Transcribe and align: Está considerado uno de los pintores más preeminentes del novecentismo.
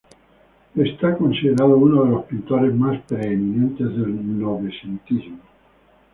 Está 0.75 1.15
considerado 1.15 1.77
uno 1.77 2.03
de 2.03 2.09
los 2.09 2.25
pintores 2.25 2.73
más 2.73 2.99
preeminentes 3.03 3.87
del 3.89 4.39
novecentismo. 4.39 5.37